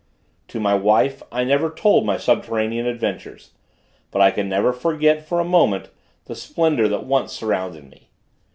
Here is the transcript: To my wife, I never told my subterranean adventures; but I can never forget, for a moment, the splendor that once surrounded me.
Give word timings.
To 0.47 0.59
my 0.59 0.73
wife, 0.73 1.21
I 1.31 1.43
never 1.43 1.69
told 1.69 2.07
my 2.07 2.17
subterranean 2.17 2.87
adventures; 2.87 3.51
but 4.09 4.19
I 4.19 4.31
can 4.31 4.49
never 4.49 4.73
forget, 4.73 5.23
for 5.27 5.39
a 5.39 5.45
moment, 5.45 5.89
the 6.25 6.33
splendor 6.33 6.87
that 6.87 7.05
once 7.05 7.33
surrounded 7.33 7.87
me. 7.87 8.09